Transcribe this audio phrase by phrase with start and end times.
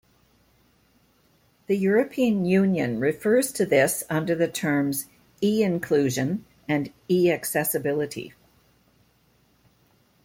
[1.67, 5.05] The European Union refers to this under the terms
[5.43, 8.33] eInclusion and eAccessibility.